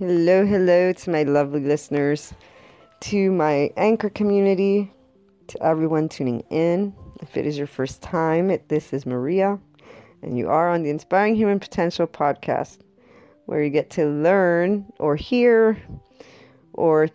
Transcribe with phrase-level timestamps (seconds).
[0.00, 2.32] Hello, hello to my lovely listeners,
[3.00, 4.90] to my anchor community,
[5.48, 6.94] to everyone tuning in.
[7.20, 9.58] If it is your first time, this is Maria,
[10.22, 12.78] and you are on the Inspiring Human Potential podcast,
[13.44, 15.76] where you get to learn or hear
[16.72, 17.10] or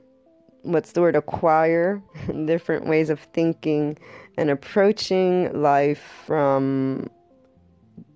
[0.61, 2.03] what's the word acquire
[2.45, 3.97] different ways of thinking
[4.37, 7.09] and approaching life from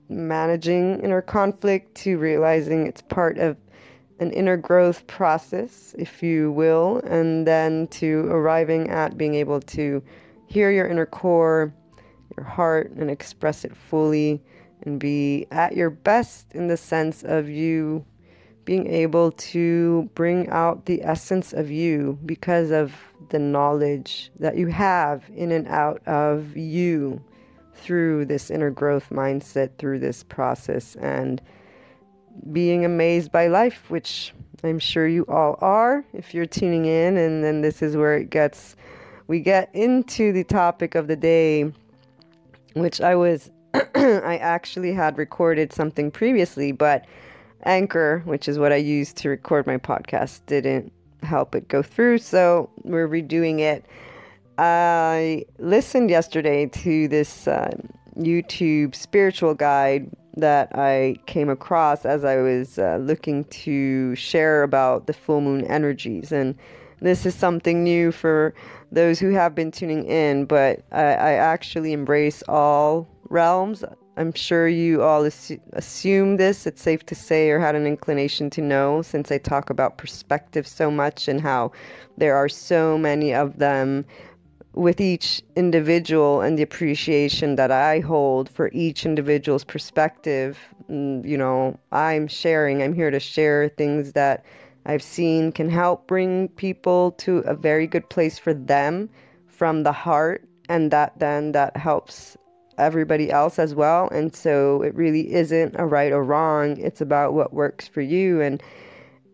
[0.09, 3.57] managing inner conflict to realizing it's part of
[4.19, 10.03] an inner growth process, if you will, and then to arriving at being able to
[10.47, 11.73] hear your inner core,
[12.35, 14.41] your heart, and express it fully
[14.83, 18.05] and be at your best in the sense of you
[18.65, 22.93] being able to bring out the essence of you because of
[23.29, 27.19] the knowledge that you have in and out of you
[27.73, 30.95] through this inner growth mindset, through this process.
[30.97, 31.41] And
[32.51, 37.17] being amazed by life, which I'm sure you all are if you're tuning in.
[37.17, 38.75] And then this is where it gets,
[39.27, 41.71] we get into the topic of the day,
[42.73, 47.05] which I was, I actually had recorded something previously, but
[47.63, 50.91] Anchor, which is what I used to record my podcast, didn't
[51.23, 52.19] help it go through.
[52.19, 53.85] So we're redoing it.
[54.57, 57.71] I listened yesterday to this uh,
[58.17, 65.07] YouTube spiritual guide that I came across as I was uh, looking to share about
[65.07, 66.31] the full moon energies.
[66.31, 66.55] And
[67.01, 68.53] this is something new for
[68.91, 73.83] those who have been tuning in, but I, I actually embrace all realms.
[74.17, 78.49] I'm sure you all assu- assume this, it's safe to say, or had an inclination
[78.49, 81.71] to know, since I talk about perspective so much and how
[82.17, 84.05] there are so many of them
[84.79, 90.57] with each individual and the appreciation that I hold for each individual's perspective.
[90.89, 94.45] Mm, you know, I'm sharing, I'm here to share things that
[94.85, 99.09] I've seen can help bring people to a very good place for them
[99.47, 102.37] from the heart, and that then that helps
[102.77, 104.07] everybody else as well.
[104.13, 108.39] And so it really isn't a right or wrong, it's about what works for you
[108.39, 108.63] and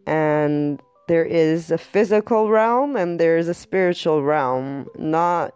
[0.08, 4.88] and there is a physical realm and there's a spiritual realm.
[4.98, 5.54] Not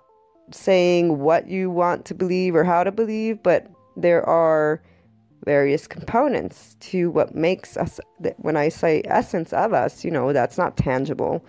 [0.51, 4.81] saying what you want to believe or how to believe, but there are
[5.45, 7.99] various components to what makes us.
[8.37, 11.43] When I say essence of us, you know, that's not tangible.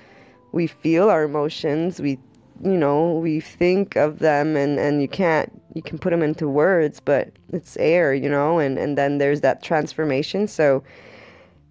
[0.52, 2.18] We feel our emotions, we
[2.62, 6.46] you know we think of them and and you can't you can put them into
[6.46, 10.82] words but it's air you know and and then there's that transformation so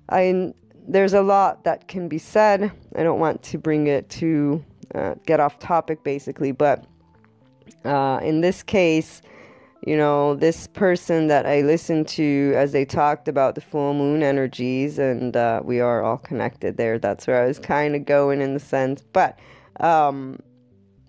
[0.10, 0.52] i
[0.90, 2.72] there's a lot that can be said.
[2.96, 6.84] I don't want to bring it to uh, get off topic, basically, but
[7.86, 9.22] uh, in this case,
[9.86, 14.24] you know, this person that I listened to as they talked about the full moon
[14.24, 16.98] energies, and uh, we are all connected there.
[16.98, 19.40] That's where I was kind of going in the sense, but
[19.80, 20.40] um,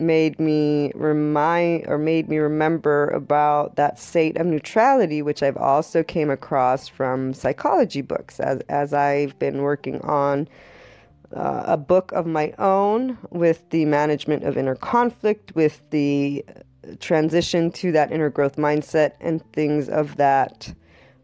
[0.01, 6.03] made me remind or made me remember about that state of neutrality which I've also
[6.03, 10.49] came across from psychology books as as I've been working on
[11.35, 16.45] uh, a book of my own with the management of inner conflict with the
[16.99, 20.73] transition to that inner growth mindset and things of that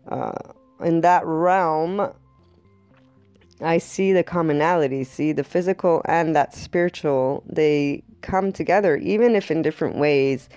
[0.08, 0.32] uh,
[0.80, 2.12] in that realm.
[3.60, 9.50] I see the commonality, see the physical and that spiritual, they come together, even if
[9.50, 10.48] in different ways.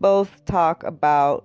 [0.00, 1.44] Both talk about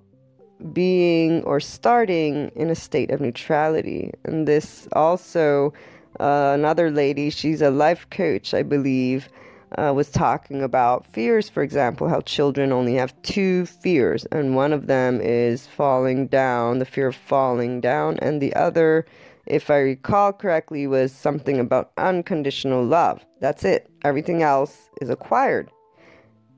[0.71, 4.11] being or starting in a state of neutrality.
[4.23, 5.73] And this also,
[6.19, 9.29] uh, another lady, she's a life coach, I believe,
[9.77, 14.72] uh, was talking about fears, for example, how children only have two fears, and one
[14.72, 19.05] of them is falling down, the fear of falling down, and the other
[19.45, 23.25] if I recall correctly, was something about unconditional love.
[23.41, 23.89] That's it.
[24.03, 25.69] Everything else is acquired.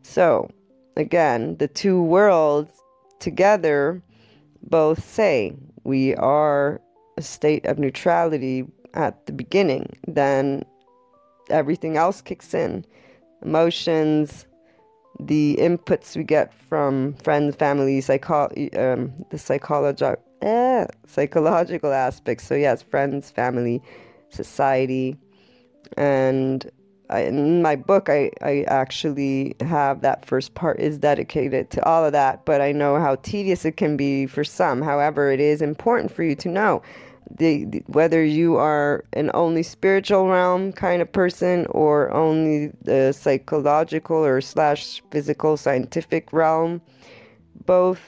[0.04, 0.50] So,
[0.96, 2.72] again, the two worlds
[3.20, 4.02] together
[4.62, 6.82] both say we are
[7.18, 10.64] a state of neutrality at the beginning, then
[11.50, 12.86] everything else kicks in.
[13.42, 14.46] Emotions,
[15.20, 22.46] the inputs we get from friends, family, psycho- um, the psychological eh, psychological aspects.
[22.48, 23.82] So yes, friends, family,
[24.30, 25.18] society,
[25.98, 26.70] and
[27.10, 32.04] I, in my book, I, I actually have that first part is dedicated to all
[32.04, 32.46] of that.
[32.46, 34.82] But I know how tedious it can be for some.
[34.82, 36.82] However, it is important for you to know
[37.30, 43.12] the, the, whether you are an only spiritual realm kind of person or only the
[43.14, 46.82] psychological or slash physical scientific realm.
[47.66, 48.02] Both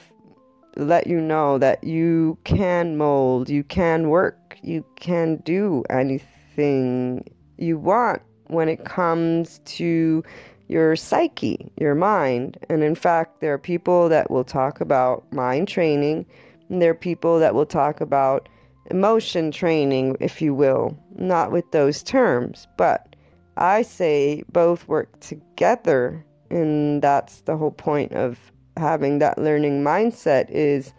[0.76, 7.78] let you know that you can mold, you can work, you can do anything you
[7.78, 10.22] want when it comes to
[10.68, 12.58] your psyche, your mind.
[12.68, 16.26] And in fact, there are people that will talk about mind training,
[16.68, 18.48] and there are people that will talk about
[18.90, 23.16] emotion training, if you will, not with those terms, but
[23.56, 28.38] I say both work together, and that's the whole point of
[28.76, 30.92] having that learning mindset is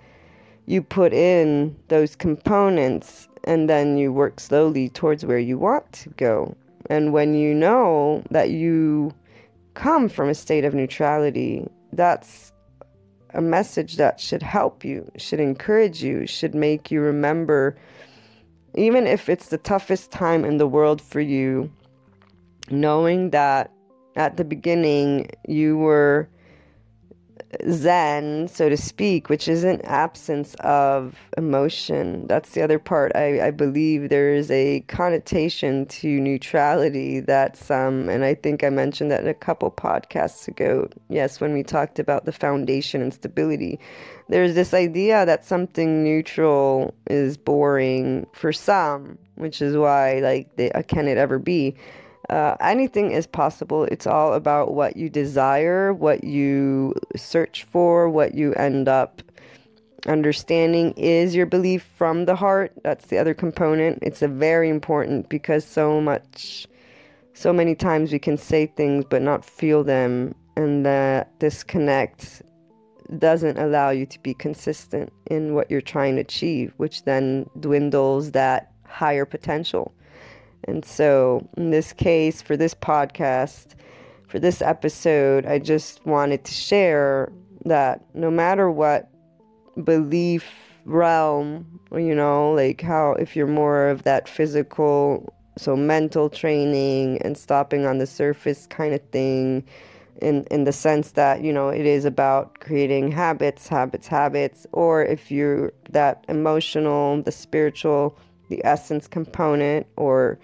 [0.65, 6.09] you put in those components and then you work slowly towards where you want to
[6.09, 6.55] go.
[6.89, 9.13] And when you know that you
[9.73, 12.51] come from a state of neutrality, that's
[13.33, 17.77] a message that should help you, should encourage you, should make you remember,
[18.75, 21.71] even if it's the toughest time in the world for you,
[22.69, 23.71] knowing that
[24.15, 26.29] at the beginning you were
[27.69, 32.27] zen, so to speak, which is an absence of emotion.
[32.27, 33.11] That's the other part.
[33.15, 38.69] I, I believe there is a connotation to neutrality that's, um, and I think I
[38.69, 40.87] mentioned that in a couple podcasts ago.
[41.09, 43.79] Yes, when we talked about the foundation and stability,
[44.27, 50.71] there's this idea that something neutral is boring for some, which is why, like, they,
[50.73, 51.75] uh, can it ever be?
[52.29, 53.85] Uh, anything is possible.
[53.85, 59.23] It's all about what you desire, what you search for, what you end up
[60.07, 62.71] understanding is your belief from the heart.
[62.83, 63.99] That's the other component.
[64.01, 66.67] It's a very important because so much,
[67.33, 72.43] so many times we can say things but not feel them, and that disconnect
[73.17, 78.31] doesn't allow you to be consistent in what you're trying to achieve, which then dwindles
[78.31, 79.93] that higher potential.
[80.65, 83.75] And so, in this case, for this podcast,
[84.27, 87.31] for this episode, I just wanted to share
[87.65, 89.09] that no matter what
[89.83, 90.45] belief
[90.85, 97.37] realm, you know, like how if you're more of that physical, so mental training and
[97.37, 99.63] stopping on the surface kind of thing,
[100.21, 105.03] in in the sense that you know it is about creating habits, habits, habits, or
[105.03, 108.17] if you're that emotional, the spiritual
[108.49, 110.39] the essence component, or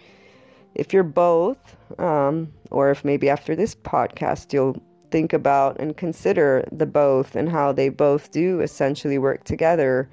[0.75, 4.81] if you're both, um, or if maybe after this podcast you'll
[5.11, 10.09] think about and consider the both and how they both do essentially work together.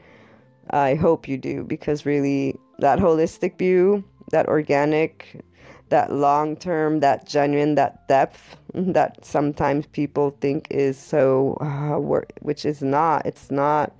[0.71, 5.43] I hope you do because really that holistic view, that organic,
[5.89, 12.33] that long term, that genuine, that depth that sometimes people think is so uh, work,
[12.41, 13.27] which is not.
[13.27, 13.93] It's not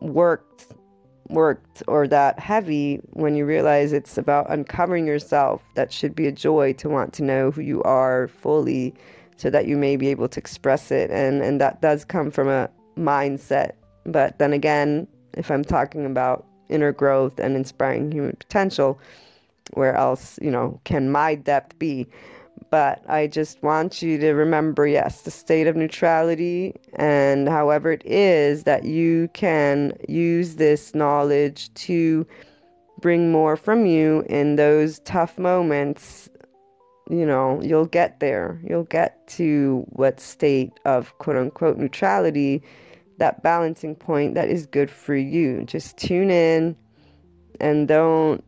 [0.00, 0.66] worked
[1.28, 5.62] worked or that heavy when you realize it's about uncovering yourself.
[5.74, 8.94] That should be a joy to want to know who you are fully
[9.36, 11.10] so that you may be able to express it.
[11.10, 13.72] And, and that does come from a mindset.
[14.04, 19.00] But then again, if I'm talking about inner growth and inspiring human potential,
[19.74, 22.06] where else, you know, can my depth be?
[22.70, 28.04] But I just want you to remember yes, the state of neutrality, and however it
[28.04, 32.26] is that you can use this knowledge to
[33.00, 36.28] bring more from you in those tough moments.
[37.10, 38.60] You know, you'll get there.
[38.64, 42.62] You'll get to what state of quote unquote neutrality,
[43.18, 45.64] that balancing point that is good for you.
[45.64, 46.76] Just tune in
[47.60, 48.42] and don't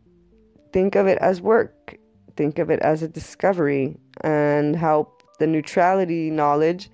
[0.72, 1.73] think of it as work
[2.36, 6.90] think of it as a discovery and help the neutrality knowledge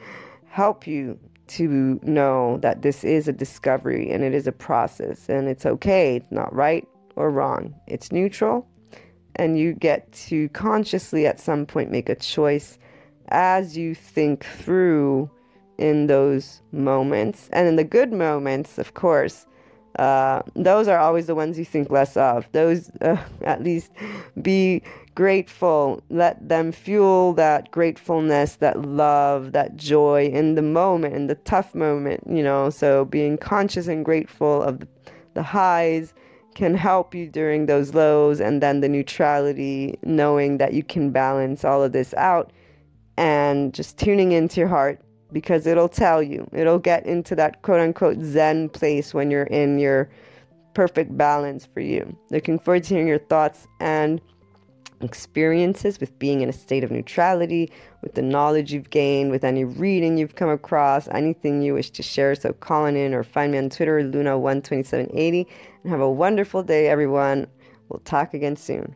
[0.48, 5.48] help you to know that this is a discovery and it is a process and
[5.48, 6.16] it's okay.
[6.16, 6.86] It's not right
[7.16, 7.74] or wrong.
[7.86, 8.66] It's neutral
[9.36, 12.78] and you get to consciously at some point make a choice
[13.28, 15.30] as you think through
[15.78, 17.48] in those moments.
[17.52, 19.46] And in the good moments, of course,
[19.98, 22.46] uh, those are always the ones you think less of.
[22.52, 23.90] Those, uh, at least,
[24.40, 24.82] be
[25.14, 26.02] grateful.
[26.10, 31.74] Let them fuel that gratefulness, that love, that joy in the moment, in the tough
[31.74, 32.70] moment, you know.
[32.70, 34.86] So, being conscious and grateful of
[35.34, 36.12] the, highs
[36.54, 41.64] can help you during those lows, and then the neutrality, knowing that you can balance
[41.64, 42.52] all of this out
[43.16, 45.00] and just tuning into your heart
[45.32, 46.48] because it'll tell you.
[46.52, 50.10] It'll get into that quote unquote Zen place when you're in your
[50.74, 52.16] perfect balance for you.
[52.30, 54.20] Looking forward to hearing your thoughts and
[55.00, 57.70] experiences with being in a state of neutrality,
[58.02, 62.02] with the knowledge you've gained, with any reading you've come across, anything you wish to
[62.02, 62.34] share.
[62.34, 65.46] So call in or find me on Twitter, Luna12780.
[65.82, 67.46] And have a wonderful day, everyone.
[67.88, 68.94] We'll talk again soon.